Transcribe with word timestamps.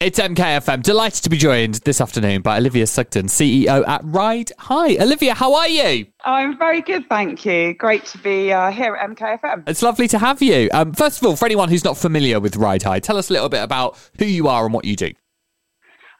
It's 0.00 0.18
MKFM. 0.18 0.82
Delighted 0.82 1.22
to 1.24 1.28
be 1.28 1.36
joined 1.36 1.74
this 1.84 2.00
afternoon 2.00 2.40
by 2.40 2.56
Olivia 2.56 2.86
Sugden, 2.86 3.26
CEO 3.26 3.86
at 3.86 4.00
Ride 4.02 4.50
High. 4.58 4.96
Olivia, 4.96 5.34
how 5.34 5.52
are 5.52 5.68
you? 5.68 6.06
I'm 6.24 6.56
very 6.56 6.80
good, 6.80 7.06
thank 7.10 7.44
you. 7.44 7.74
Great 7.74 8.06
to 8.06 8.16
be 8.16 8.50
uh, 8.50 8.70
here 8.70 8.94
at 8.94 9.10
MKFM. 9.10 9.68
It's 9.68 9.82
lovely 9.82 10.08
to 10.08 10.18
have 10.18 10.40
you. 10.40 10.70
Um, 10.72 10.94
first 10.94 11.20
of 11.20 11.26
all, 11.26 11.36
for 11.36 11.44
anyone 11.44 11.68
who's 11.68 11.84
not 11.84 11.98
familiar 11.98 12.40
with 12.40 12.56
Ride 12.56 12.82
High, 12.82 13.00
tell 13.00 13.18
us 13.18 13.28
a 13.28 13.34
little 13.34 13.50
bit 13.50 13.62
about 13.62 13.98
who 14.18 14.24
you 14.24 14.48
are 14.48 14.64
and 14.64 14.72
what 14.72 14.86
you 14.86 14.96
do. 14.96 15.12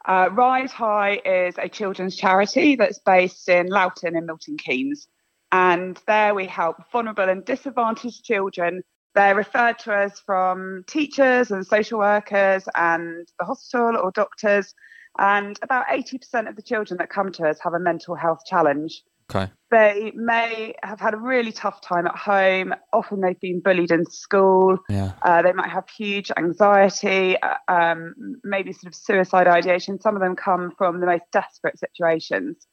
Uh, 0.05 0.29
Ride 0.31 0.71
High 0.71 1.23
is 1.25 1.55
a 1.57 1.71
children's 1.71 2.17
charity 2.17 2.77
that's 2.77 2.99
based 2.99 3.49
in 3.49 3.69
Loughton 3.69 4.15
in 4.15 4.27
Milton 4.27 4.59
Keynes. 4.59 5.09
And 5.53 5.99
there 6.07 6.35
we 6.35 6.45
help 6.45 6.77
vulnerable 6.93 7.31
and 7.31 7.43
disadvantaged 7.47 8.25
children 8.25 8.83
they're 9.15 9.35
referred 9.35 9.79
to 9.81 9.93
us 9.93 10.21
from 10.21 10.85
teachers 10.87 11.51
and 11.51 11.67
social 11.67 11.99
workers 11.99 12.65
and 12.75 13.27
the 13.39 13.45
hospital 13.45 13.97
or 13.97 14.11
doctors. 14.13 14.75
And 15.19 15.59
about 15.63 15.87
80% 15.89 16.49
of 16.49 16.57
the 16.57 16.63
children 16.63 16.99
that 16.99 17.11
come 17.11 17.33
to 17.33 17.49
us 17.49 17.59
have 17.63 17.75
a 17.75 17.81
mental 17.81 18.15
health 18.15 18.41
challenge. 18.47 19.03
Okay. 19.35 19.51
They 19.71 20.13
may 20.15 20.75
have 20.83 20.99
had 20.99 21.15
a 21.15 21.17
really 21.17 21.53
tough 21.53 21.81
time 21.81 22.07
at 22.07 22.17
home. 22.17 22.75
Often 22.93 23.21
they've 23.21 23.39
been 23.39 23.61
bullied 23.61 23.93
in 23.93 24.05
school. 24.07 24.79
Yeah. 24.89 25.13
Uh, 25.23 25.43
they 25.43 25.53
might 25.53 25.71
have 25.71 25.89
huge 25.89 26.33
anxiety, 26.37 27.37
uh, 27.41 27.55
um, 27.69 28.15
maybe 28.43 28.73
sort 28.73 28.93
of 28.93 28.95
suicide 28.95 29.47
ideation. 29.47 30.01
Some 30.01 30.17
of 30.17 30.23
them 30.23 30.35
come 30.35 30.73
from 30.77 31.01
the 31.01 31.07
most 31.07 31.25
desperate 31.33 31.79
situations. 31.79 32.67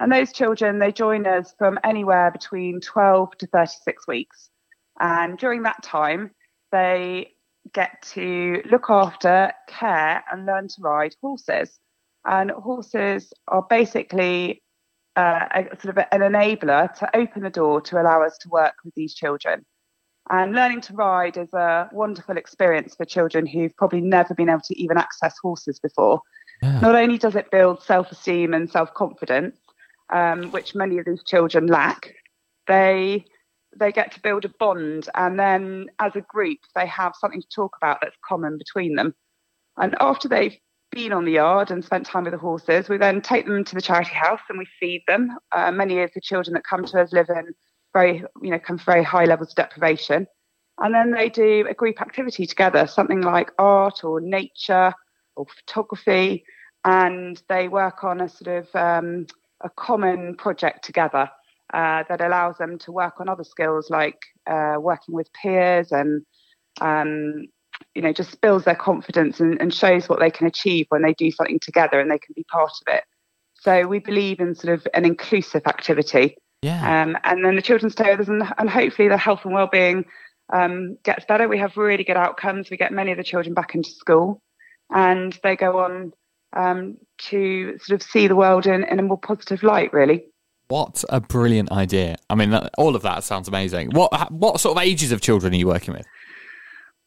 And 0.00 0.12
those 0.12 0.32
children, 0.32 0.78
they 0.78 0.92
join 0.92 1.26
us 1.26 1.54
from 1.56 1.78
anywhere 1.84 2.30
between 2.30 2.80
12 2.80 3.38
to 3.38 3.46
36 3.46 4.06
weeks. 4.06 4.50
And 5.00 5.38
during 5.38 5.62
that 5.62 5.82
time, 5.82 6.30
they 6.72 7.32
get 7.72 8.02
to 8.14 8.62
look 8.70 8.90
after, 8.90 9.52
care, 9.68 10.22
and 10.30 10.46
learn 10.46 10.68
to 10.68 10.74
ride 10.80 11.14
horses. 11.20 11.78
And 12.24 12.50
horses 12.50 13.32
are 13.48 13.66
basically 13.68 14.62
uh, 15.16 15.46
a, 15.52 15.80
sort 15.80 15.96
of 15.96 16.04
an 16.10 16.20
enabler 16.20 16.92
to 16.98 17.16
open 17.16 17.42
the 17.42 17.50
door 17.50 17.80
to 17.82 18.00
allow 18.00 18.22
us 18.22 18.36
to 18.38 18.48
work 18.48 18.74
with 18.84 18.94
these 18.94 19.14
children. 19.14 19.64
And 20.30 20.54
learning 20.54 20.80
to 20.82 20.94
ride 20.94 21.36
is 21.36 21.52
a 21.52 21.88
wonderful 21.92 22.38
experience 22.38 22.94
for 22.94 23.04
children 23.04 23.46
who've 23.46 23.76
probably 23.76 24.00
never 24.00 24.34
been 24.34 24.48
able 24.48 24.62
to 24.62 24.80
even 24.80 24.96
access 24.96 25.34
horses 25.42 25.78
before. 25.78 26.22
Yeah. 26.62 26.80
Not 26.80 26.94
only 26.94 27.18
does 27.18 27.36
it 27.36 27.50
build 27.50 27.82
self 27.82 28.10
esteem 28.10 28.54
and 28.54 28.70
self 28.70 28.94
confidence, 28.94 29.58
um, 30.10 30.50
which 30.50 30.74
many 30.74 30.98
of 30.98 31.04
these 31.04 31.22
children 31.24 31.66
lack, 31.66 32.14
they 32.66 33.26
they 33.78 33.92
get 33.92 34.12
to 34.12 34.20
build 34.20 34.44
a 34.44 34.48
bond 34.58 35.08
and 35.14 35.38
then 35.38 35.86
as 35.98 36.14
a 36.16 36.20
group 36.20 36.58
they 36.74 36.86
have 36.86 37.14
something 37.18 37.40
to 37.40 37.48
talk 37.48 37.76
about 37.76 37.98
that's 38.00 38.16
common 38.26 38.58
between 38.58 38.94
them. 38.94 39.14
And 39.76 39.96
after 40.00 40.28
they've 40.28 40.56
been 40.90 41.12
on 41.12 41.24
the 41.24 41.32
yard 41.32 41.70
and 41.70 41.84
spent 41.84 42.06
time 42.06 42.24
with 42.24 42.32
the 42.32 42.38
horses 42.38 42.88
we 42.88 42.96
then 42.96 43.20
take 43.20 43.46
them 43.46 43.64
to 43.64 43.74
the 43.74 43.82
charity 43.82 44.14
house 44.14 44.40
and 44.48 44.58
we 44.58 44.66
feed 44.78 45.02
them. 45.08 45.36
Uh, 45.52 45.70
many 45.72 46.00
of 46.02 46.10
the 46.14 46.20
children 46.20 46.54
that 46.54 46.64
come 46.64 46.84
to 46.84 47.00
us 47.00 47.12
live 47.12 47.28
in 47.28 47.52
very 47.92 48.24
you 48.42 48.50
know 48.50 48.58
come 48.58 48.78
from 48.78 48.92
very 48.92 49.04
high 49.04 49.24
levels 49.24 49.50
of 49.50 49.56
deprivation. 49.56 50.26
And 50.78 50.94
then 50.94 51.12
they 51.12 51.28
do 51.28 51.66
a 51.68 51.74
group 51.74 52.00
activity 52.00 52.46
together 52.46 52.86
something 52.86 53.20
like 53.20 53.50
art 53.58 54.04
or 54.04 54.20
nature 54.20 54.92
or 55.36 55.46
photography 55.46 56.44
and 56.84 57.42
they 57.48 57.68
work 57.68 58.04
on 58.04 58.20
a 58.20 58.28
sort 58.28 58.64
of 58.64 58.76
um, 58.76 59.26
a 59.62 59.70
common 59.70 60.36
project 60.36 60.84
together 60.84 61.28
uh, 61.74 62.04
that 62.08 62.20
allows 62.20 62.56
them 62.58 62.78
to 62.78 62.92
work 62.92 63.20
on 63.20 63.28
other 63.28 63.42
skills 63.42 63.90
like 63.90 64.18
uh, 64.46 64.76
working 64.78 65.12
with 65.12 65.28
peers 65.32 65.90
and 65.90 66.24
um, 66.80 67.46
you 67.96 68.02
know 68.02 68.12
just 68.12 68.40
builds 68.40 68.64
their 68.64 68.76
confidence 68.76 69.40
and, 69.40 69.60
and, 69.60 69.74
shows 69.74 70.08
what 70.08 70.20
they 70.20 70.30
can 70.30 70.46
achieve 70.46 70.86
when 70.90 71.02
they 71.02 71.14
do 71.14 71.32
something 71.32 71.58
together 71.58 71.98
and 71.98 72.10
they 72.10 72.18
can 72.18 72.32
be 72.36 72.44
part 72.44 72.70
of 72.70 72.94
it. 72.94 73.02
So 73.54 73.88
we 73.88 73.98
believe 73.98 74.38
in 74.38 74.54
sort 74.54 74.74
of 74.74 74.86
an 74.94 75.04
inclusive 75.04 75.62
activity. 75.66 76.36
Yeah. 76.62 77.02
Um, 77.02 77.16
and 77.24 77.44
then 77.44 77.56
the 77.56 77.62
children's 77.62 77.94
stay 77.94 78.10
with 78.10 78.20
us 78.20 78.28
and, 78.28 78.44
and 78.56 78.70
hopefully 78.70 79.08
their 79.08 79.18
health 79.18 79.40
and 79.44 79.52
well-being 79.52 80.04
um, 80.52 80.96
gets 81.02 81.24
better. 81.24 81.48
We 81.48 81.58
have 81.58 81.76
really 81.76 82.04
good 82.04 82.16
outcomes. 82.16 82.70
We 82.70 82.76
get 82.76 82.92
many 82.92 83.10
of 83.10 83.18
the 83.18 83.24
children 83.24 83.52
back 83.52 83.74
into 83.74 83.90
school 83.90 84.40
and 84.90 85.36
they 85.42 85.56
go 85.56 85.80
on 85.80 86.12
um, 86.54 86.98
to 87.30 87.78
sort 87.78 88.00
of 88.00 88.06
see 88.06 88.28
the 88.28 88.36
world 88.36 88.66
in, 88.66 88.84
in 88.84 88.98
a 89.00 89.02
more 89.02 89.18
positive 89.18 89.62
light, 89.62 89.92
really. 89.92 90.26
What 90.68 91.04
a 91.10 91.20
brilliant 91.20 91.70
idea! 91.72 92.16
I 92.30 92.34
mean, 92.34 92.54
all 92.78 92.96
of 92.96 93.02
that 93.02 93.22
sounds 93.24 93.48
amazing. 93.48 93.90
What 93.90 94.32
what 94.32 94.60
sort 94.60 94.76
of 94.76 94.82
ages 94.82 95.12
of 95.12 95.20
children 95.20 95.52
are 95.52 95.56
you 95.56 95.66
working 95.66 95.94
with? 95.94 96.06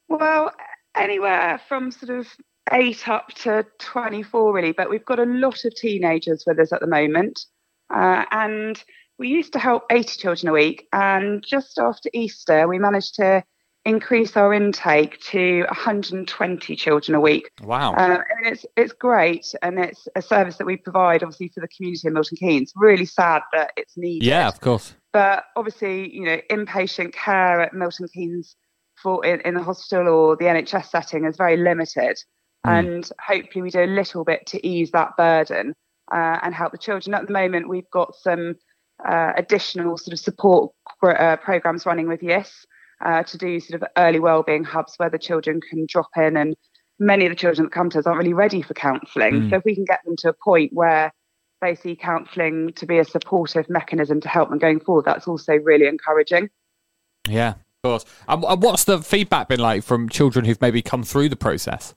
Well, 0.10 0.52
anywhere 0.96 1.60
from 1.68 1.92
sort 1.92 2.18
of 2.18 2.28
eight 2.72 3.08
up 3.08 3.30
to 3.30 3.66
24, 3.80 4.54
really. 4.54 4.72
But 4.72 4.90
we've 4.90 5.06
got 5.06 5.20
a 5.20 5.26
lot 5.26 5.66
of 5.66 5.76
teenagers 5.76 6.44
with 6.46 6.60
us 6.60 6.72
at 6.72 6.82
the 6.82 6.88
moment, 6.88 7.46
uh, 7.94 8.26
and 8.32 8.82
we 9.18 9.30
used 9.30 9.54
to 9.54 9.60
help 9.60 9.86
80 9.90 10.20
children 10.20 10.50
a 10.50 10.54
week. 10.54 10.88
And 10.94 11.44
just 11.46 11.80
after 11.80 12.10
Easter, 12.14 12.68
we 12.68 12.80
managed 12.80 13.16
to 13.16 13.44
increase 13.88 14.36
our 14.36 14.54
intake 14.54 15.20
to 15.22 15.62
120 15.62 16.76
children 16.76 17.16
a 17.16 17.22
week. 17.22 17.50
Wow. 17.64 17.94
Uh, 17.94 18.20
and 18.38 18.46
it's, 18.46 18.66
it's 18.76 18.92
great. 18.92 19.56
And 19.62 19.80
it's 19.80 20.08
a 20.16 20.22
service 20.22 20.58
that 20.58 20.68
we 20.68 20.76
provide, 20.76 21.24
obviously, 21.24 21.48
for 21.54 21.62
the 21.62 21.70
community 21.70 22.08
in 22.08 22.14
Milton 22.14 22.38
Keynes. 22.38 22.74
Really 22.76 23.06
sad 23.06 23.42
that 23.54 23.72
it's 23.78 23.96
needed. 23.96 24.26
Yeah, 24.28 24.48
of 24.50 24.60
course. 24.60 24.94
But 25.14 25.46
obviously, 25.56 26.14
you 26.14 26.26
know, 26.26 26.40
inpatient 26.52 27.14
care 27.14 27.62
at 27.62 27.74
Milton 27.74 28.08
Keynes 28.14 28.58
for 29.02 29.26
in, 29.26 29.40
in 29.42 29.54
the 29.54 29.64
hospital 29.64 30.08
or 30.08 30.36
the 30.36 30.46
NHS 30.46 30.88
setting 30.90 31.24
is 31.24 31.38
very 31.38 31.56
limited. 31.56 32.18
Mm. 32.66 32.80
And 32.80 33.12
hopefully, 33.26 33.62
we 33.62 33.70
do 33.70 33.84
a 33.84 33.86
little 33.86 34.26
bit 34.26 34.46
to 34.48 34.68
ease 34.68 34.92
that 34.92 35.16
burden 35.16 35.74
uh, 36.14 36.40
and 36.44 36.54
help 36.54 36.74
the 36.74 36.78
children. 36.78 37.14
At 37.14 37.28
the 37.28 37.34
moment, 37.34 37.70
we've 37.70 37.90
got 37.92 38.16
some 38.16 38.56
uh, 39.08 39.32
additional 39.38 39.98
sort 39.98 40.12
of 40.12 40.20
support 40.20 40.74
uh, 41.04 41.38
programs 41.38 41.86
running 41.86 42.10
with 42.10 42.22
YIS 42.22 42.66
uh, 43.04 43.24
to 43.24 43.38
do 43.38 43.60
sort 43.60 43.82
of 43.82 43.88
early 43.98 44.20
wellbeing 44.20 44.64
hubs 44.64 44.94
where 44.98 45.10
the 45.10 45.20
children 45.20 45.62
can 45.62 45.86
drop 45.88 46.10
in 46.16 46.38
and 46.38 46.56
many 47.00 47.26
of 47.26 47.32
the 47.32 47.36
children 47.36 47.66
that 47.66 47.72
come 47.72 47.90
to 47.92 48.00
us 48.00 48.08
aren't 48.08 48.20
really 48.20 48.34
ready 48.34 48.62
for 48.62 48.74
counselling. 48.74 49.34
Mm. 49.34 49.50
So 49.50 49.58
if 49.58 49.66
we 49.66 49.76
can 49.76 49.86
get 49.86 50.04
them 50.06 50.16
to 50.18 50.30
a 50.30 50.34
point 50.34 50.74
where 50.74 51.14
they 51.62 51.76
see 51.76 51.96
counselling 51.96 52.74
to 52.74 52.86
be 52.86 53.00
a 53.00 53.06
supportive 53.06 53.70
mechanism 53.70 54.22
to 54.22 54.30
help 54.30 54.50
them 54.50 54.60
going 54.60 54.80
forward, 54.80 55.06
that's 55.06 55.28
also 55.28 55.54
really 55.54 55.88
encouraging. 55.88 56.50
Yeah, 57.28 57.50
of 57.50 57.82
course. 57.84 58.06
And 58.28 58.42
what's 58.62 58.84
the 58.84 59.00
feedback 59.02 59.50
been 59.50 59.60
like 59.60 59.84
from 59.84 60.10
children 60.10 60.46
who've 60.46 60.62
maybe 60.62 60.82
come 60.82 61.04
through 61.04 61.30
the 61.30 61.36
process? 61.36 61.94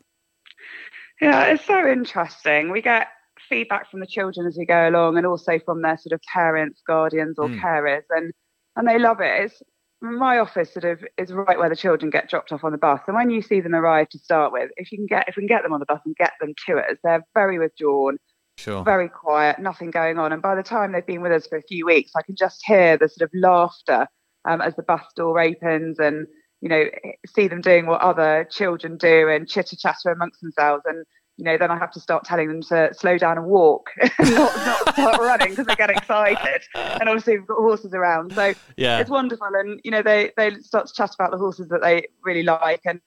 Yeah, 1.20 1.44
it's 1.44 1.64
so 1.64 1.86
interesting. 1.86 2.70
We 2.70 2.80
get 2.80 3.08
feedback 3.48 3.90
from 3.90 4.00
the 4.00 4.06
children 4.06 4.46
as 4.46 4.56
we 4.56 4.64
go 4.64 4.88
along 4.88 5.18
and 5.18 5.26
also 5.26 5.58
from 5.58 5.82
their 5.82 5.98
sort 5.98 6.12
of 6.12 6.20
parents, 6.32 6.82
guardians 6.86 7.38
or 7.38 7.48
mm. 7.48 7.60
carers 7.60 8.04
and 8.10 8.32
and 8.76 8.88
they 8.88 8.98
love 8.98 9.20
it. 9.20 9.44
It's 9.44 9.62
my 10.02 10.38
office 10.38 10.72
sort 10.72 10.84
of 10.84 11.04
is 11.18 11.32
right 11.32 11.58
where 11.58 11.68
the 11.68 11.76
children 11.76 12.10
get 12.10 12.28
dropped 12.28 12.52
off 12.52 12.64
on 12.64 12.72
the 12.72 12.78
bus. 12.78 13.00
And 13.06 13.16
when 13.16 13.30
you 13.30 13.42
see 13.42 13.60
them 13.60 13.74
arrive 13.74 14.08
to 14.10 14.18
start 14.18 14.52
with, 14.52 14.70
if 14.76 14.90
you 14.92 14.98
can 14.98 15.06
get 15.06 15.28
if 15.28 15.36
we 15.36 15.42
can 15.42 15.48
get 15.48 15.62
them 15.62 15.72
on 15.72 15.80
the 15.80 15.86
bus 15.86 16.00
and 16.04 16.16
get 16.16 16.32
them 16.40 16.54
to 16.66 16.78
us, 16.78 16.96
they're 17.04 17.24
very 17.34 17.58
withdrawn, 17.58 18.18
sure. 18.56 18.82
very 18.82 19.08
quiet, 19.08 19.58
nothing 19.58 19.90
going 19.90 20.18
on. 20.18 20.32
And 20.32 20.40
by 20.40 20.54
the 20.54 20.62
time 20.62 20.92
they've 20.92 21.06
been 21.06 21.22
with 21.22 21.32
us 21.32 21.46
for 21.46 21.58
a 21.58 21.62
few 21.62 21.86
weeks, 21.86 22.12
I 22.16 22.22
can 22.22 22.36
just 22.36 22.62
hear 22.64 22.96
the 22.96 23.08
sort 23.08 23.28
of 23.28 23.30
laughter 23.34 24.06
um, 24.46 24.60
as 24.60 24.74
the 24.76 24.82
bus 24.82 25.04
door 25.16 25.38
opens 25.38 25.98
and 25.98 26.26
you 26.60 26.68
know 26.68 26.84
see 27.26 27.48
them 27.48 27.60
doing 27.60 27.86
what 27.86 28.00
other 28.00 28.46
children 28.50 28.96
do 28.96 29.28
and 29.28 29.48
chitter 29.48 29.76
chatter 29.76 30.10
amongst 30.10 30.40
themselves 30.40 30.82
and 30.86 31.04
you 31.40 31.44
know, 31.44 31.56
then 31.56 31.70
I 31.70 31.78
have 31.78 31.90
to 31.92 32.00
start 32.00 32.24
telling 32.24 32.48
them 32.48 32.60
to 32.64 32.92
slow 32.92 33.16
down 33.16 33.38
and 33.38 33.46
walk, 33.46 33.90
not, 34.18 34.54
not 34.56 34.94
start 34.94 35.18
running 35.18 35.50
because 35.50 35.66
they 35.66 35.74
get 35.74 35.88
excited. 35.88 36.62
And 36.74 37.08
obviously 37.08 37.38
we've 37.38 37.46
got 37.46 37.56
horses 37.56 37.94
around, 37.94 38.34
so 38.34 38.52
yeah. 38.76 39.00
it's 39.00 39.10
wonderful. 39.10 39.48
And 39.54 39.80
you 39.82 39.90
know, 39.90 40.02
they 40.02 40.32
they 40.36 40.54
start 40.60 40.86
to 40.88 40.92
chat 40.94 41.14
about 41.14 41.30
the 41.30 41.38
horses 41.38 41.68
that 41.68 41.80
they 41.82 42.06
really 42.22 42.42
like, 42.42 42.82
and 42.84 43.00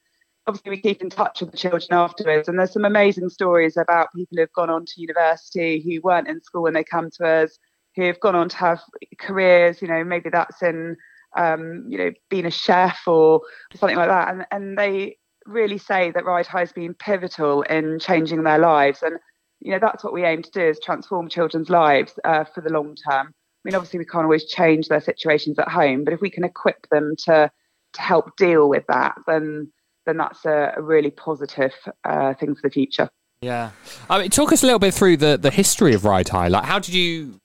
obviously 0.47 0.71
we 0.71 0.81
keep 0.81 1.01
in 1.01 1.09
touch 1.09 1.41
with 1.41 1.51
the 1.51 1.57
children 1.57 1.87
afterwards. 1.91 2.47
And 2.47 2.57
there's 2.57 2.73
some 2.73 2.85
amazing 2.85 3.29
stories 3.29 3.77
about 3.77 4.13
people 4.15 4.37
who've 4.37 4.53
gone 4.53 4.71
on 4.71 4.85
to 4.85 5.01
university 5.01 5.81
who 5.81 6.01
weren't 6.01 6.27
in 6.27 6.41
school 6.41 6.63
when 6.63 6.73
they 6.73 6.83
come 6.83 7.09
to 7.17 7.27
us, 7.27 7.57
who've 7.95 8.19
gone 8.19 8.35
on 8.35 8.49
to 8.49 8.57
have 8.57 8.81
careers. 9.19 9.81
You 9.81 9.87
know, 9.87 10.03
maybe 10.03 10.29
that's 10.31 10.61
in 10.63 10.97
um, 11.35 11.85
you 11.87 11.97
know, 11.97 12.11
being 12.29 12.45
a 12.45 12.51
chef 12.51 13.01
or 13.07 13.41
something 13.75 13.97
like 13.97 14.09
that. 14.09 14.29
And 14.29 14.45
and 14.51 14.77
they 14.77 15.17
really 15.45 15.77
say 15.77 16.11
that 16.11 16.25
Ride 16.25 16.47
High 16.47 16.61
has 16.61 16.71
been 16.71 16.93
pivotal 16.93 17.63
in 17.63 17.99
changing 17.99 18.43
their 18.43 18.59
lives. 18.59 19.03
And, 19.03 19.17
you 19.59 19.71
know, 19.71 19.79
that's 19.79 20.03
what 20.03 20.13
we 20.13 20.23
aim 20.23 20.41
to 20.41 20.51
do 20.51 20.61
is 20.61 20.79
transform 20.79 21.29
children's 21.29 21.69
lives 21.69 22.13
uh, 22.23 22.43
for 22.43 22.61
the 22.61 22.71
long 22.71 22.95
term. 23.09 23.27
I 23.27 23.61
mean, 23.63 23.75
obviously, 23.75 23.99
we 23.99 24.05
can't 24.05 24.25
always 24.25 24.45
change 24.45 24.89
their 24.89 25.01
situations 25.01 25.57
at 25.57 25.69
home, 25.69 26.03
but 26.03 26.13
if 26.13 26.21
we 26.21 26.29
can 26.29 26.43
equip 26.43 26.87
them 26.89 27.15
to 27.25 27.49
to 27.93 28.01
help 28.01 28.35
deal 28.35 28.67
with 28.67 28.83
that, 28.87 29.15
then 29.27 29.71
then 30.05 30.17
that's 30.17 30.43
a, 30.45 30.73
a 30.75 30.81
really 30.81 31.11
positive 31.11 31.73
uh, 32.03 32.33
thing 32.33 32.55
for 32.55 32.61
the 32.63 32.69
future. 32.69 33.09
Yeah, 33.41 33.71
I 34.09 34.19
mean, 34.19 34.29
talk 34.29 34.51
us 34.51 34.63
a 34.63 34.65
little 34.65 34.79
bit 34.79 34.93
through 34.93 35.17
the 35.17 35.37
the 35.37 35.51
history 35.51 35.93
of 35.93 36.03
Ride 36.03 36.27
High. 36.27 36.49
Like, 36.49 36.65
how 36.65 36.79
did 36.79 36.93
you 36.93 37.39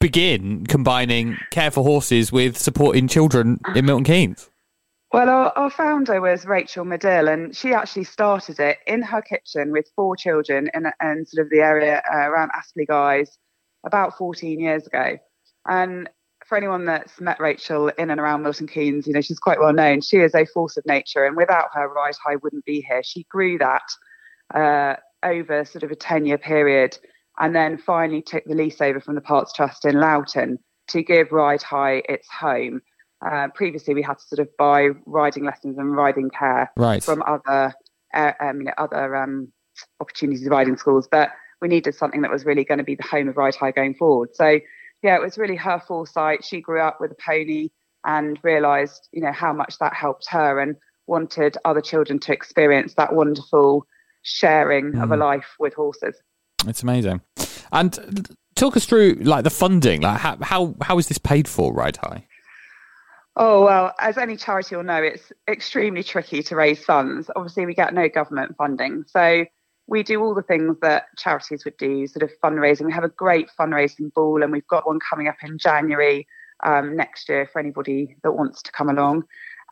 begin 0.00 0.66
combining 0.66 1.36
care 1.50 1.70
for 1.70 1.82
horses 1.82 2.30
with 2.30 2.56
supporting 2.56 3.08
children 3.08 3.58
in 3.74 3.86
Milton 3.86 4.04
Keynes? 4.04 4.50
Well, 5.12 5.28
our, 5.28 5.52
our, 5.56 5.70
founder 5.70 6.20
was 6.20 6.44
Rachel 6.44 6.84
Medill, 6.84 7.28
and 7.28 7.56
she 7.56 7.72
actually 7.72 8.04
started 8.04 8.58
it 8.58 8.78
in 8.86 9.02
her 9.02 9.22
kitchen 9.22 9.70
with 9.70 9.90
four 9.94 10.16
children 10.16 10.68
in, 10.74 10.86
in 11.00 11.24
sort 11.24 11.46
of 11.46 11.50
the 11.50 11.60
area 11.60 12.02
uh, 12.12 12.28
around 12.28 12.50
Aspley 12.50 12.86
Guise 12.86 13.38
about 13.84 14.18
14 14.18 14.58
years 14.58 14.86
ago. 14.86 15.16
And 15.68 16.10
for 16.44 16.58
anyone 16.58 16.84
that's 16.86 17.20
met 17.20 17.40
Rachel 17.40 17.88
in 17.98 18.10
and 18.10 18.20
around 18.20 18.42
Milton 18.42 18.66
Keynes, 18.66 19.06
you 19.06 19.12
know, 19.12 19.20
she's 19.20 19.38
quite 19.38 19.60
well 19.60 19.72
known. 19.72 20.00
She 20.00 20.18
is 20.18 20.34
a 20.34 20.44
force 20.44 20.76
of 20.76 20.84
nature, 20.86 21.24
and 21.24 21.36
without 21.36 21.68
her, 21.72 21.88
Ride 21.88 22.14
High 22.22 22.36
wouldn't 22.42 22.64
be 22.64 22.84
here. 22.88 23.02
She 23.04 23.24
grew 23.30 23.58
that 23.58 23.82
uh, 24.54 24.96
over 25.22 25.64
sort 25.64 25.84
of 25.84 25.90
a 25.90 25.96
10 25.96 26.26
year 26.26 26.38
period 26.38 26.98
and 27.38 27.54
then 27.54 27.78
finally 27.78 28.22
took 28.22 28.44
the 28.44 28.54
lease 28.54 28.80
over 28.80 29.00
from 29.00 29.14
the 29.14 29.20
Parks 29.20 29.52
Trust 29.52 29.84
in 29.84 30.00
Loughton 30.00 30.58
to 30.88 31.02
give 31.02 31.32
Ride 31.32 31.62
High 31.62 32.02
its 32.08 32.28
home. 32.28 32.80
Uh, 33.24 33.48
previously, 33.54 33.94
we 33.94 34.02
had 34.02 34.18
to 34.18 34.24
sort 34.26 34.40
of 34.40 34.48
buy 34.58 34.88
riding 35.06 35.44
lessons 35.44 35.78
and 35.78 35.96
riding 35.96 36.30
care 36.30 36.70
right. 36.76 37.02
from 37.02 37.22
other 37.26 37.74
uh, 38.14 38.32
um, 38.40 38.58
you 38.58 38.64
know, 38.64 38.72
other 38.78 39.14
um, 39.16 39.52
opportunities 40.00 40.46
riding 40.48 40.76
schools, 40.76 41.08
but 41.10 41.30
we 41.60 41.68
needed 41.68 41.94
something 41.94 42.22
that 42.22 42.30
was 42.30 42.44
really 42.44 42.64
going 42.64 42.78
to 42.78 42.84
be 42.84 42.94
the 42.94 43.02
home 43.02 43.28
of 43.28 43.36
Ride 43.36 43.54
High 43.54 43.72
going 43.72 43.94
forward. 43.94 44.30
So, 44.34 44.60
yeah, 45.02 45.16
it 45.16 45.22
was 45.22 45.38
really 45.38 45.56
her 45.56 45.80
foresight. 45.86 46.44
She 46.44 46.60
grew 46.60 46.80
up 46.80 46.98
with 47.00 47.12
a 47.12 47.16
pony 47.24 47.68
and 48.04 48.38
realised, 48.42 49.08
you 49.12 49.22
know, 49.22 49.32
how 49.32 49.52
much 49.52 49.78
that 49.78 49.94
helped 49.94 50.26
her 50.30 50.60
and 50.60 50.76
wanted 51.06 51.56
other 51.64 51.80
children 51.80 52.18
to 52.20 52.32
experience 52.32 52.94
that 52.94 53.14
wonderful 53.14 53.86
sharing 54.22 54.92
mm. 54.92 55.02
of 55.02 55.10
a 55.10 55.16
mm. 55.16 55.20
life 55.20 55.54
with 55.58 55.74
horses. 55.74 56.16
It's 56.66 56.82
amazing. 56.82 57.20
And 57.72 58.28
talk 58.54 58.76
us 58.76 58.86
through 58.86 59.14
like 59.20 59.44
the 59.44 59.50
funding. 59.50 60.02
Like 60.02 60.18
how 60.18 60.38
how 60.40 60.74
how 60.80 60.98
is 60.98 61.08
this 61.08 61.18
paid 61.18 61.48
for, 61.48 61.72
Ride 61.72 61.98
High? 61.98 62.26
Oh 63.38 63.64
well, 63.64 63.92
as 64.00 64.16
any 64.16 64.36
charity 64.36 64.76
will 64.76 64.82
know, 64.82 65.02
it's 65.02 65.30
extremely 65.46 66.02
tricky 66.02 66.42
to 66.44 66.56
raise 66.56 66.82
funds. 66.82 67.30
Obviously, 67.36 67.66
we 67.66 67.74
get 67.74 67.92
no 67.92 68.08
government 68.08 68.56
funding, 68.56 69.04
so 69.06 69.44
we 69.86 70.02
do 70.02 70.22
all 70.22 70.34
the 70.34 70.42
things 70.42 70.76
that 70.80 71.04
charities 71.18 71.64
would 71.66 71.76
do, 71.76 72.06
sort 72.06 72.22
of 72.22 72.30
fundraising. 72.42 72.86
We 72.86 72.92
have 72.92 73.04
a 73.04 73.10
great 73.10 73.50
fundraising 73.58 74.12
ball, 74.14 74.42
and 74.42 74.50
we've 74.50 74.66
got 74.66 74.86
one 74.86 74.98
coming 75.00 75.28
up 75.28 75.36
in 75.42 75.58
January 75.58 76.26
um, 76.64 76.96
next 76.96 77.28
year 77.28 77.46
for 77.52 77.58
anybody 77.58 78.16
that 78.22 78.32
wants 78.32 78.62
to 78.62 78.72
come 78.72 78.88
along. 78.88 79.24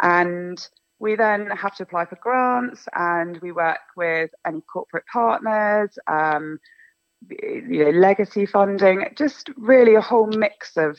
And 0.02 0.58
we 0.98 1.16
then 1.16 1.50
have 1.50 1.74
to 1.76 1.84
apply 1.84 2.04
for 2.04 2.16
grants, 2.16 2.86
and 2.94 3.38
we 3.38 3.50
work 3.50 3.80
with 3.96 4.30
any 4.46 4.60
corporate 4.60 5.04
partners. 5.10 5.96
Um, 6.06 6.60
you 7.30 7.84
know, 7.84 7.90
legacy 7.98 8.44
funding, 8.44 9.06
just 9.16 9.48
really 9.56 9.94
a 9.94 10.02
whole 10.02 10.26
mix 10.26 10.76
of 10.76 10.98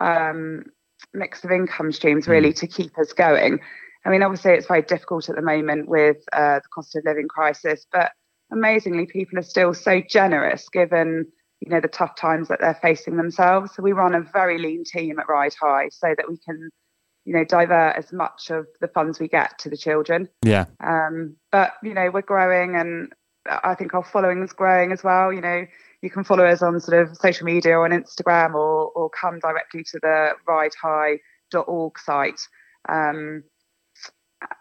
um, 0.00 0.64
mix 1.12 1.44
of 1.44 1.50
income 1.50 1.92
streams 1.92 2.28
really 2.28 2.52
mm. 2.52 2.60
to 2.60 2.66
keep 2.66 2.98
us 2.98 3.12
going. 3.12 3.60
I 4.04 4.10
mean, 4.10 4.22
obviously 4.22 4.52
it's 4.52 4.66
very 4.66 4.82
difficult 4.82 5.28
at 5.28 5.36
the 5.36 5.42
moment 5.42 5.88
with 5.88 6.18
uh, 6.32 6.56
the 6.56 6.68
cost 6.72 6.96
of 6.96 7.04
living 7.04 7.28
crisis, 7.28 7.86
but 7.92 8.12
amazingly, 8.50 9.06
people 9.06 9.38
are 9.38 9.42
still 9.42 9.74
so 9.74 10.00
generous 10.08 10.68
given 10.68 11.26
you 11.60 11.70
know 11.70 11.80
the 11.80 11.88
tough 11.88 12.16
times 12.16 12.48
that 12.48 12.60
they're 12.60 12.78
facing 12.80 13.16
themselves. 13.16 13.72
So 13.74 13.82
we 13.82 13.92
run 13.92 14.14
a 14.14 14.20
very 14.20 14.58
lean 14.58 14.84
team 14.84 15.18
at 15.18 15.28
Ride 15.28 15.54
High 15.60 15.88
so 15.90 16.14
that 16.16 16.28
we 16.28 16.38
can 16.38 16.70
you 17.24 17.34
know 17.34 17.44
divert 17.44 17.96
as 17.96 18.12
much 18.12 18.50
of 18.50 18.66
the 18.80 18.88
funds 18.88 19.20
we 19.20 19.28
get 19.28 19.58
to 19.60 19.70
the 19.70 19.76
children. 19.76 20.28
Yeah. 20.44 20.66
Um, 20.82 21.36
but 21.52 21.74
you 21.82 21.94
know 21.94 22.10
we're 22.10 22.22
growing 22.22 22.76
and 22.76 23.12
I 23.48 23.74
think 23.74 23.94
our 23.94 24.04
following 24.04 24.42
is 24.42 24.52
growing 24.52 24.92
as 24.92 25.02
well. 25.02 25.32
You 25.32 25.40
know, 25.40 25.66
you 26.02 26.10
can 26.10 26.24
follow 26.24 26.44
us 26.44 26.62
on 26.62 26.80
sort 26.80 27.00
of 27.00 27.16
social 27.16 27.46
media 27.46 27.76
or 27.76 27.84
on 27.84 27.90
Instagram 27.90 28.54
or, 28.54 28.90
or 28.90 29.10
come 29.10 29.38
directly 29.38 29.84
to 29.84 29.98
the 30.02 30.32
ridehigh.org 30.48 31.98
site. 31.98 32.40
Um, 32.88 33.44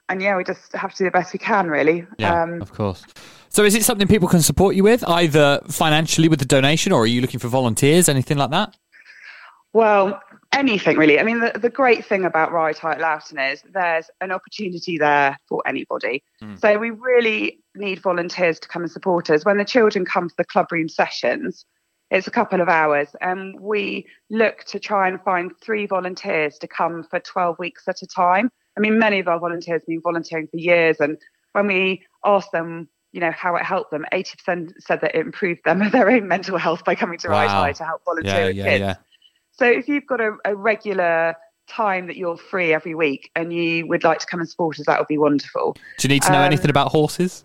and 0.10 0.22
yeah, 0.22 0.36
we 0.36 0.44
just 0.44 0.74
have 0.74 0.92
to 0.92 0.98
do 0.98 1.04
the 1.06 1.12
best 1.12 1.34
we 1.34 1.40
can, 1.40 1.68
really. 1.68 2.06
Yeah, 2.18 2.44
um, 2.44 2.62
of 2.62 2.74
course. 2.74 3.06
So, 3.50 3.64
is 3.64 3.76
it 3.76 3.84
something 3.84 4.08
people 4.08 4.28
can 4.28 4.42
support 4.42 4.76
you 4.76 4.84
with, 4.84 5.08
either 5.08 5.62
financially 5.70 6.28
with 6.28 6.40
the 6.40 6.46
donation, 6.46 6.92
or 6.92 7.04
are 7.04 7.08
you 7.08 7.22
looking 7.22 7.40
for 7.40 7.48
volunteers, 7.48 8.10
anything 8.10 8.38
like 8.38 8.52
that? 8.52 8.76
Well, 9.72 10.22
anything 10.54 10.98
really. 10.98 11.20
I 11.20 11.24
mean, 11.24 11.40
the, 11.40 11.58
the 11.60 11.70
great 11.70 12.06
thing 12.06 12.26
about 12.26 12.52
Ride 12.52 12.78
High 12.78 12.94
at 12.94 13.02
Loughton 13.02 13.40
is 13.40 13.64
there's 13.74 14.10
an 14.22 14.32
opportunity 14.32 14.98
there 14.98 15.38
for 15.48 15.62
anybody. 15.68 16.24
Mm. 16.42 16.60
So 16.60 16.78
we 16.78 16.92
really 16.92 17.60
need 17.76 18.02
volunteers 18.02 18.60
to 18.60 18.68
come 18.68 18.84
and 18.84 18.92
support 18.92 19.30
us. 19.30 19.46
When 19.46 19.58
the 19.58 19.66
children 19.66 20.06
come 20.06 20.30
to 20.30 20.36
the 20.38 20.46
club 20.46 20.72
room 20.72 20.90
sessions, 20.90 21.66
it's 22.12 22.28
a 22.28 22.32
couple 22.32 22.60
of 22.60 22.68
hours, 22.68 23.10
and 23.22 23.60
we 23.60 24.08
look 24.32 24.64
to 24.66 24.80
try 24.80 25.08
and 25.08 25.22
find 25.22 25.52
three 25.62 25.86
volunteers 25.86 26.58
to 26.58 26.68
come 26.68 27.04
for 27.04 27.20
12 27.20 27.60
weeks 27.60 27.88
at 27.88 28.02
a 28.02 28.08
time. 28.08 28.52
I 28.76 28.80
mean, 28.80 28.98
many 28.98 29.20
of 29.20 29.28
our 29.28 29.40
volunteers 29.40 29.82
have 29.82 29.88
been 29.88 30.02
volunteering 30.02 30.48
for 30.48 30.58
years, 30.58 31.00
and 31.00 31.18
when 31.52 31.68
we 31.68 32.04
ask 32.26 32.50
them, 32.50 32.90
you 33.12 33.20
know, 33.20 33.32
how 33.32 33.56
it 33.56 33.64
helped 33.64 33.92
them, 33.92 34.06
80% 34.12 34.74
said 34.80 35.02
that 35.02 35.14
it 35.14 35.22
improved 35.24 35.62
them 35.66 35.88
their 35.92 36.10
own 36.10 36.28
mental 36.28 36.58
health 36.58 36.84
by 36.84 36.96
coming 36.96 37.20
to 37.20 37.28
wow. 37.28 37.34
Ride 37.34 37.50
High 37.50 37.72
to 37.74 37.84
help 37.84 38.04
volunteer 38.06 38.34
yeah, 38.34 38.46
with 38.48 38.56
yeah, 38.56 38.64
kids. 38.64 38.80
Yeah. 38.82 38.96
So 39.60 39.66
if 39.66 39.90
you've 39.90 40.08
got 40.08 40.22
a, 40.22 40.38
a 40.46 40.56
regular 40.56 41.36
time 41.68 42.08
that 42.08 42.16
you're 42.16 42.38
free 42.38 42.74
every 42.74 42.96
week 42.96 43.30
and 43.36 43.52
you 43.52 43.86
would 43.88 44.06
like 44.06 44.20
to 44.20 44.26
come 44.26 44.40
and 44.40 44.50
support 44.50 44.80
us, 44.80 44.86
that 44.86 44.98
would 44.98 45.10
be 45.10 45.18
wonderful. 45.18 45.76
Do 45.98 46.08
you 46.08 46.14
need 46.14 46.24
to 46.24 46.32
know 46.32 46.40
um, 46.40 46.46
anything 46.46 46.70
about 46.70 46.88
horses? 46.88 47.44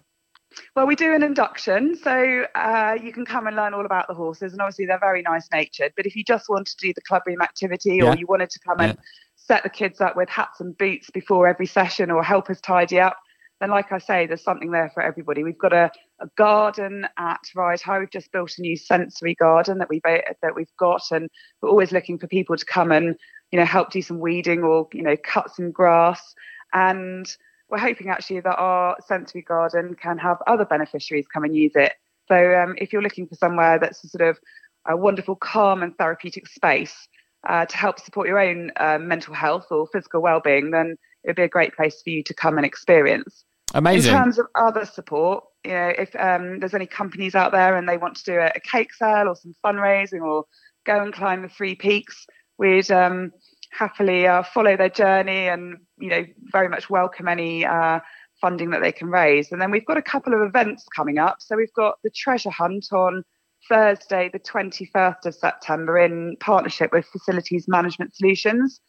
Well, 0.77 0.87
we 0.87 0.95
do 0.95 1.13
an 1.13 1.25
induction, 1.25 1.97
so 1.97 2.47
uh, 2.55 2.97
you 3.03 3.13
can 3.13 3.25
come 3.25 3.49
and 3.49 3.57
learn 3.57 3.75
all 3.75 3.85
about 3.85 4.07
the 4.07 4.15
horses, 4.15 4.53
and 4.53 4.63
obviously 4.63 4.87
they're 4.87 5.01
very 5.01 5.23
nice 5.23 5.49
natured. 5.51 5.93
But 5.97 6.07
if 6.07 6.15
you 6.15 6.23
just 6.23 6.49
want 6.49 6.69
to 6.69 6.77
do 6.77 6.93
the 6.95 7.01
club 7.01 7.23
room 7.27 7.43
activity, 7.43 7.97
yeah. 7.97 8.05
or 8.05 8.17
you 8.17 8.27
wanted 8.29 8.51
to 8.51 8.61
come 8.61 8.79
yeah. 8.79 8.91
and 8.91 8.99
set 9.35 9.65
the 9.65 9.69
kids 9.69 10.01
up 10.01 10.15
with 10.15 10.29
hats 10.29 10.61
and 10.61 10.79
boots 10.79 11.11
before 11.11 11.49
every 11.49 11.67
session, 11.67 12.13
or 12.13 12.23
help 12.23 12.49
us 12.51 12.61
tidy 12.61 13.01
up, 13.01 13.17
then 13.61 13.71
like 13.71 13.93
I 13.93 13.99
say, 13.99 14.27
there's 14.27 14.43
something 14.43 14.71
there 14.71 14.91
for 14.93 15.03
everybody. 15.03 15.45
We've 15.45 15.59
got 15.59 15.73
a, 15.73 15.91
a 16.21 16.27
garden 16.37 17.07
at 17.17 17.41
Ride 17.55 17.81
High. 17.81 18.01
We've 18.01 18.11
just 18.11 18.33
built 18.33 18.59
a 18.59 18.63
new 18.63 18.77
sensory 18.77 19.35
garden 19.35 19.79
that 19.79 19.89
we've 19.89 20.03
that 20.03 20.55
we've 20.55 20.77
got, 20.79 21.03
and 21.11 21.29
we're 21.61 21.71
always 21.71 21.93
looking 21.93 22.19
for 22.19 22.27
people 22.27 22.57
to 22.57 22.65
come 22.65 22.93
and 22.93 23.17
you 23.53 23.59
know 23.59 23.65
help 23.65 23.91
do 23.91 24.03
some 24.03 24.21
weeding 24.21 24.63
or 24.63 24.89
you 24.93 25.03
know 25.03 25.17
cut 25.17 25.55
some 25.55 25.71
grass. 25.71 26.35
And 26.73 27.27
we're 27.69 27.79
hoping 27.79 28.09
actually 28.09 28.41
that 28.41 28.57
our 28.57 28.97
sensory 29.07 29.43
garden 29.43 29.95
can 29.95 30.19
have 30.19 30.39
other 30.47 30.65
beneficiaries 30.65 31.27
come 31.33 31.45
and 31.45 31.57
use 31.57 31.73
it. 31.75 31.95
So 32.29 32.55
um, 32.55 32.75
if 32.79 32.93
you're 32.93 33.03
looking 33.03 33.27
for 33.27 33.37
somewhere 33.37 33.79
that's 33.79 34.03
a 34.05 34.09
sort 34.09 34.29
of 34.29 34.39
a 34.87 34.97
wonderful, 34.97 35.37
calm 35.37 35.83
and 35.83 35.97
therapeutic 35.97 36.47
space 36.47 37.09
uh, 37.49 37.67
to 37.67 37.77
help 37.77 37.99
support 37.99 38.29
your 38.29 38.39
own 38.39 38.71
uh, 38.77 38.99
mental 38.99 39.35
health 39.35 39.67
or 39.71 39.87
physical 39.87 40.21
well-being, 40.21 40.71
then 40.71 40.97
it 41.25 41.29
would 41.29 41.37
be 41.37 41.43
a 41.43 41.49
great 41.49 41.75
place 41.75 42.03
for 42.03 42.11
you 42.11 42.23
to 42.23 42.35
come 42.35 42.57
and 42.57 42.67
experience. 42.67 43.45
Amazing. 43.75 44.13
In 44.13 44.19
terms 44.19 44.39
of 44.39 44.47
other 44.55 44.85
support, 44.85 45.45
you 45.65 45.73
know, 45.73 45.93
if 45.99 46.15
um, 46.17 46.61
there's 46.61 46.75
any 46.75 46.87
companies 46.87 47.35
out 47.35 47.51
there 47.51 47.77
and 47.77 47.89
they 47.89 47.97
want 47.97 48.17
to 48.17 48.25
do 48.25 48.39
a, 48.39 48.53
a, 48.55 48.61
cake 48.61 48.93
sale 48.93 49.29
or 49.29 49.35
some 49.35 49.55
fundraising 49.65 50.21
or 50.23 50.45
go 50.85 51.03
and 51.03 51.13
climb 51.13 51.43
the 51.43 51.49
three 51.49 51.75
peaks, 51.75 52.27
we'd 52.59 52.91
um, 52.91 53.33
happily 53.73 54.27
uh, 54.27 54.43
follow 54.43 54.77
their 54.77 54.91
journey 54.91 55.49
and, 55.49 55.79
you 55.99 56.09
know, 56.09 56.25
very 56.53 56.69
much 56.69 56.89
welcome 56.89 57.27
any 57.27 57.65
uh, 57.65 57.99
funding 58.41 58.71
that 58.71 58.83
they 58.83 58.93
can 58.93 59.09
raise. 59.09 59.51
And 59.51 59.61
then 59.61 59.71
we've 59.71 59.87
got 59.87 59.97
a 59.97 60.03
couple 60.03 60.35
of 60.35 60.47
events 60.47 60.85
coming 60.95 61.19
up. 61.19 61.39
So 61.41 61.57
we've 61.57 61.73
got 61.73 61.99
the 62.05 62.11
treasure 62.11 62.51
hunt 62.51 62.87
on 62.93 63.25
Thursday, 63.69 64.31
the 64.33 64.39
21st 64.39 65.27
of 65.27 65.35
September, 65.35 65.99
in 65.99 66.37
partnership 66.39 66.93
with 66.93 67.07
Facilities 67.07 67.67
Management 67.67 68.15
Solutions. 68.15 68.81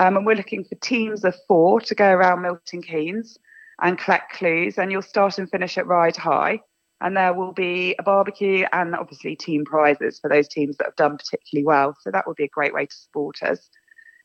Um, 0.00 0.16
and 0.16 0.24
we're 0.24 0.34
looking 0.34 0.64
for 0.64 0.76
teams 0.76 1.24
of 1.24 1.36
four 1.46 1.78
to 1.82 1.94
go 1.94 2.08
around 2.08 2.40
Milton 2.40 2.80
Keynes 2.80 3.36
and 3.82 3.98
collect 3.98 4.32
clues. 4.32 4.78
And 4.78 4.90
you'll 4.90 5.02
start 5.02 5.36
and 5.36 5.50
finish 5.50 5.76
at 5.76 5.86
Ride 5.86 6.16
High. 6.16 6.60
And 7.02 7.14
there 7.14 7.34
will 7.34 7.52
be 7.52 7.94
a 7.98 8.02
barbecue 8.02 8.64
and 8.72 8.94
obviously 8.94 9.36
team 9.36 9.66
prizes 9.66 10.18
for 10.18 10.30
those 10.30 10.48
teams 10.48 10.78
that 10.78 10.86
have 10.86 10.96
done 10.96 11.18
particularly 11.18 11.66
well. 11.66 11.94
So 12.00 12.10
that 12.10 12.26
would 12.26 12.36
be 12.36 12.44
a 12.44 12.48
great 12.48 12.72
way 12.72 12.86
to 12.86 12.94
support 12.94 13.42
us. 13.42 13.68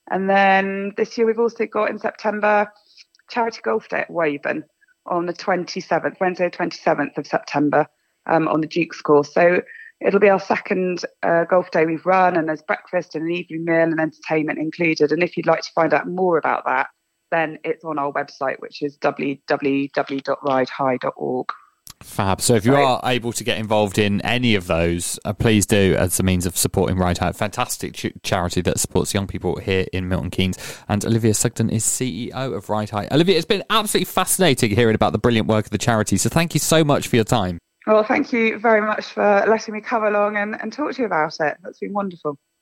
And 0.09 0.29
then 0.29 0.93
this 0.95 1.17
year 1.17 1.27
we've 1.27 1.39
also 1.39 1.65
got 1.65 1.89
in 1.89 1.99
September 1.99 2.71
charity 3.29 3.59
golf 3.61 3.89
day 3.89 3.99
at 3.99 4.09
Woburn 4.09 4.63
on 5.05 5.25
the 5.25 5.33
27th, 5.33 6.21
Wednesday, 6.21 6.49
27th 6.49 7.17
of 7.17 7.27
September 7.27 7.85
um, 8.27 8.47
on 8.47 8.61
the 8.61 8.67
Duke's 8.67 9.01
course. 9.01 9.33
So 9.33 9.61
it'll 10.01 10.19
be 10.19 10.29
our 10.29 10.39
second 10.39 11.03
uh, 11.23 11.45
golf 11.45 11.71
day 11.71 11.85
we've 11.85 12.05
run, 12.05 12.37
and 12.37 12.47
there's 12.47 12.61
breakfast 12.61 13.15
and 13.15 13.25
an 13.25 13.31
evening 13.31 13.65
meal 13.65 13.81
and 13.81 13.99
entertainment 13.99 14.59
included. 14.59 15.11
And 15.11 15.23
if 15.23 15.35
you'd 15.37 15.47
like 15.47 15.61
to 15.61 15.71
find 15.73 15.91
out 15.93 16.07
more 16.07 16.37
about 16.37 16.65
that, 16.65 16.89
then 17.31 17.57
it's 17.63 17.83
on 17.83 17.97
our 17.99 18.13
website, 18.13 18.55
which 18.59 18.81
is 18.81 18.97
www.ridehigh.org. 18.99 21.47
Fab. 22.01 22.41
So 22.41 22.55
if 22.55 22.65
you 22.65 22.75
are 22.75 22.99
able 23.05 23.31
to 23.33 23.43
get 23.43 23.57
involved 23.57 23.97
in 23.97 24.21
any 24.21 24.55
of 24.55 24.67
those, 24.67 25.19
uh, 25.25 25.33
please 25.33 25.65
do 25.65 25.95
as 25.97 26.19
a 26.19 26.23
means 26.23 26.45
of 26.45 26.57
supporting 26.57 26.97
Ride 26.97 27.17
High, 27.17 27.31
fantastic 27.31 27.93
ch- 27.93 28.11
charity 28.21 28.61
that 28.61 28.79
supports 28.79 29.13
young 29.13 29.27
people 29.27 29.55
here 29.57 29.85
in 29.93 30.09
Milton 30.09 30.29
Keynes. 30.29 30.57
And 30.87 31.05
Olivia 31.05 31.33
Sugden 31.33 31.69
is 31.69 31.83
CEO 31.83 32.33
of 32.33 32.69
Ride 32.69 32.89
High. 32.89 33.07
Olivia, 33.11 33.37
it's 33.37 33.45
been 33.45 33.63
absolutely 33.69 34.05
fascinating 34.05 34.71
hearing 34.71 34.95
about 34.95 35.13
the 35.13 35.19
brilliant 35.19 35.47
work 35.47 35.65
of 35.65 35.71
the 35.71 35.77
charity. 35.77 36.17
So 36.17 36.29
thank 36.29 36.53
you 36.53 36.59
so 36.59 36.83
much 36.83 37.07
for 37.07 37.15
your 37.15 37.25
time. 37.25 37.59
Well, 37.87 38.03
thank 38.03 38.33
you 38.33 38.57
very 38.59 38.81
much 38.81 39.05
for 39.13 39.43
letting 39.47 39.73
me 39.73 39.81
come 39.81 40.03
along 40.03 40.37
and, 40.37 40.59
and 40.59 40.71
talk 40.73 40.93
to 40.93 41.01
you 41.01 41.05
about 41.05 41.35
it. 41.39 41.57
That's 41.63 41.79
been 41.79 41.93
wonderful. 41.93 42.39